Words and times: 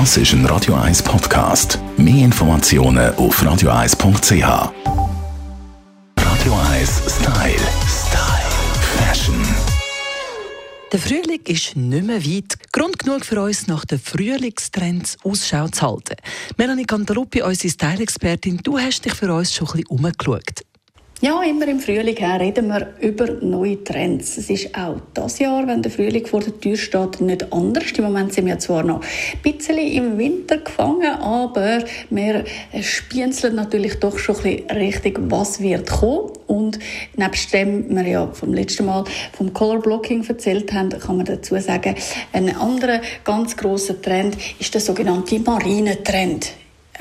Das 0.00 0.16
ist 0.16 0.32
ein 0.32 0.44
Radio 0.46 0.74
1 0.74 1.04
Podcast. 1.04 1.78
Mehr 1.96 2.24
Informationen 2.24 3.14
auf 3.14 3.40
radio1.ch. 3.40 4.42
Radio 6.18 6.52
1 6.72 7.02
Style. 7.06 7.54
Style. 7.86 8.50
Fashion. 8.98 9.40
Der 10.90 10.98
Frühling 10.98 11.42
ist 11.46 11.76
nicht 11.76 12.06
mehr 12.06 12.24
weit. 12.24 12.58
Grund 12.72 12.98
genug 12.98 13.24
für 13.24 13.40
uns, 13.40 13.68
nach 13.68 13.84
den 13.84 14.00
Frühlingstrends 14.00 15.16
Ausschau 15.22 15.68
zu 15.68 15.82
halten. 15.82 16.16
Melanie 16.56 16.86
Cantaluppi, 16.86 17.42
unsere 17.42 17.72
Style-Expertin, 17.72 18.58
du 18.64 18.76
hast 18.76 19.04
dich 19.04 19.14
für 19.14 19.32
uns 19.32 19.54
schon 19.54 19.68
ein 19.68 19.84
bisschen 19.84 19.86
umgeschaut. 19.90 20.63
Ja, 21.24 21.42
immer 21.42 21.66
im 21.68 21.80
Frühling 21.80 22.22
reden 22.22 22.68
wir 22.68 22.86
über 23.00 23.26
neue 23.40 23.82
Trends. 23.82 24.36
Es 24.36 24.50
ist 24.50 24.76
auch 24.76 25.00
das 25.14 25.38
Jahr, 25.38 25.66
wenn 25.66 25.80
der 25.80 25.90
Frühling 25.90 26.26
vor 26.26 26.40
der 26.40 26.60
Tür 26.60 26.76
steht, 26.76 27.22
nicht 27.22 27.50
anders. 27.50 27.92
Im 27.92 28.04
Moment 28.04 28.34
sind 28.34 28.44
wir 28.44 28.58
zwar 28.58 28.82
noch 28.82 29.00
ein 29.00 29.40
bisschen 29.42 29.78
im 29.78 30.18
Winter 30.18 30.58
gefangen, 30.58 31.14
aber 31.14 31.82
wir 32.10 32.44
spienzeln 32.82 33.54
natürlich 33.54 33.94
doch 34.00 34.18
schon 34.18 34.36
ein 34.36 34.42
bisschen 34.42 34.70
richtig, 34.72 35.18
was 35.30 35.62
wird 35.62 35.88
kommen. 35.88 36.30
Und 36.46 36.78
nebst 37.16 37.54
dem 37.54 37.88
wir 37.96 38.06
ja 38.06 38.26
vom 38.26 38.52
letzten 38.52 38.84
Mal 38.84 39.04
vom 39.32 39.50
Color 39.54 39.80
Blocking 39.80 40.22
erzählt 40.28 40.74
haben, 40.74 40.90
kann 40.90 41.16
man 41.16 41.24
dazu 41.24 41.58
sagen, 41.58 41.94
ein 42.34 42.54
anderer 42.54 43.00
ganz 43.24 43.56
großer 43.56 44.02
Trend 44.02 44.36
ist 44.58 44.74
der 44.74 44.82
sogenannte 44.82 45.38
Marinentrend. 45.38 46.52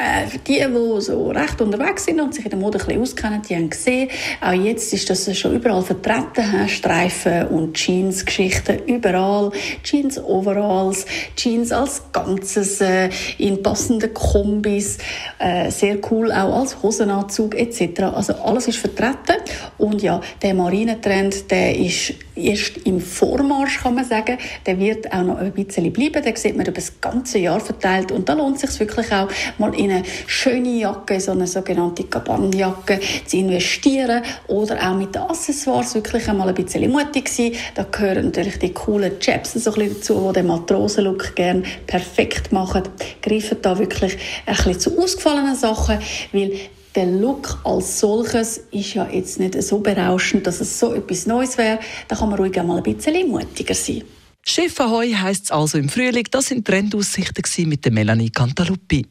Äh, 0.03 0.25
die, 0.48 0.59
die 0.59 1.02
so 1.02 1.30
recht 1.30 1.62
unterwegs 1.62 2.05
sind 2.05 2.20
und 2.20 2.34
sich 2.34 2.43
in 2.43 2.52
der 2.52 2.59
Mode 2.59 2.77
ein 2.77 2.85
bisschen 2.85 3.02
auskennen, 3.02 3.41
die 3.48 3.55
haben 3.55 3.70
gesehen, 3.70 4.09
auch 4.41 4.52
jetzt 4.52 4.93
ist 4.93 5.09
das 5.09 5.38
schon 5.38 5.55
überall 5.55 5.81
vertreten, 5.81 6.67
Streifen 6.67 7.48
und 7.48 7.73
Jeans-Geschichten 7.76 8.79
überall, 8.85 9.52
Jeans-Overalls, 9.84 11.05
Jeans 11.38 11.71
als 11.71 12.02
Ganzes, 12.12 12.81
äh, 12.81 13.09
in 13.38 13.63
passenden 13.63 14.13
Kombis, 14.13 14.98
äh, 15.39 15.71
sehr 15.71 15.98
cool 16.12 16.32
auch 16.32 16.60
als 16.60 16.82
Hosenanzug 16.84 17.55
etc. 17.55 18.01
Also 18.13 18.34
alles 18.34 18.67
ist 18.67 18.79
vertreten. 18.79 19.38
Und 19.77 20.01
ja, 20.01 20.20
der 20.41 20.54
Marinentrend, 20.54 21.49
der 21.49 21.77
ist 21.77 22.13
erst 22.35 22.77
im 22.85 22.99
Vormarsch, 22.99 23.81
kann 23.81 23.95
man 23.95 24.05
sagen. 24.05 24.37
Der 24.65 24.79
wird 24.79 25.12
auch 25.12 25.23
noch 25.23 25.37
ein 25.37 25.51
bisschen 25.51 25.91
bleiben. 25.91 26.23
Den 26.23 26.35
sieht 26.35 26.55
man 26.55 26.65
über 26.65 26.76
das 26.76 26.99
ganze 26.99 27.39
Jahr 27.39 27.59
verteilt. 27.59 28.12
Und 28.12 28.27
da 28.27 28.34
lohnt 28.34 28.63
es 28.63 28.71
sich 28.71 28.79
wirklich 28.79 29.12
auch, 29.12 29.27
mal 29.57 29.73
in 29.76 29.91
eine 29.91 30.03
schöne 30.27 30.79
Jacke, 30.79 31.20
so 31.20 31.31
eine 31.31 31.48
sogenannte 31.48 32.04
Kabanjacke, 32.05 32.99
zu 33.26 33.37
investieren. 33.37 34.23
Oder 34.48 34.89
auch 34.89 34.95
mit 34.95 35.15
den 35.15 35.23
Accessoires 35.23 35.95
wirklich 35.95 36.27
einmal 36.27 36.49
ein 36.49 36.55
bisschen 36.55 36.91
mutig 36.91 37.29
sein. 37.29 37.54
Da 37.76 37.84
gehören 37.84 38.26
natürlich 38.26 38.59
die 38.59 38.73
coolen 38.73 39.20
Chaps 39.20 39.54
so 39.54 39.71
ein 39.71 39.76
bisschen 39.76 39.95
dazu, 39.95 40.27
die 40.29 40.34
den 40.34 40.48
Matrosenlook 40.48 41.35
gerne 41.35 41.63
perfekt 41.87 42.51
machen. 42.51 42.84
Greifen 43.21 43.57
da 43.61 43.77
wirklich 43.77 44.17
ein 44.45 44.55
bisschen 44.55 44.79
zu 44.79 44.99
ausgefallenen 44.99 45.55
Sachen, 45.55 45.99
weil 46.31 46.51
der 46.96 47.05
Look 47.05 47.60
als 47.63 47.99
solches 47.99 48.58
ist 48.72 48.94
ja 48.94 49.08
jetzt 49.10 49.40
nicht 49.40 49.62
so 49.62 49.80
berauschend, 49.80 50.46
dass 50.48 50.62
es 50.62 50.80
so 50.80 50.94
etwas 50.94 51.26
Neues 51.26 51.58
wäre. 51.58 51.80
Da 52.08 52.16
kann 52.16 52.30
man 52.30 52.40
ruhig 52.40 52.60
einmal 52.60 52.77
ein 52.77 52.84
bisschen 52.84 53.30
mutiger 53.30 53.74
sein. 53.74 54.04
Chef 54.46 54.80
Ahoi 54.80 55.13
heisst 55.13 55.46
es 55.46 55.52
also 55.52 55.77
im 55.77 55.90
Frühling. 55.90 56.27
Das 56.30 56.48
sind 56.48 56.66
Trendaussichten 56.68 57.70
mit 57.70 57.85
der 57.85 57.91
Melanie 57.91 58.30
Cantaluppi. 58.30 59.05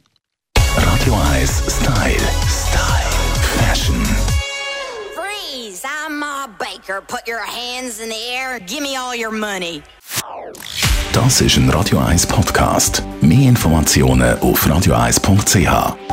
Radio 0.77 1.15
1 1.33 1.51
Style. 1.69 2.17
Style. 2.47 3.13
Fashion. 3.59 3.97
Freeze! 5.15 5.83
I'm 5.85 6.19
Ma 6.19 6.47
Baker. 6.59 7.03
Put 7.07 7.27
your 7.27 7.41
hands 7.41 7.99
in 7.99 8.11
the 8.11 8.35
air. 8.35 8.61
Give 8.61 8.83
me 8.83 8.97
all 8.97 9.15
your 9.15 9.33
money. 9.33 9.83
Das 11.13 11.41
ist 11.41 11.57
ein 11.57 11.69
Radio 11.71 11.99
1 11.99 12.27
Podcast. 12.27 13.03
Mehr 13.21 13.49
Informationen 13.49 14.39
auf 14.41 14.67
radio1.ch. 14.67 16.12